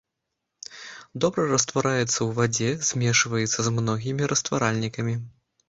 Добра 1.25 1.43
раствараецца 1.51 2.09
ў 2.23 2.29
вадзе, 2.41 2.69
змешваецца 2.89 3.59
з 3.71 3.77
многім 3.79 4.27
растваральнікамі. 4.35 5.19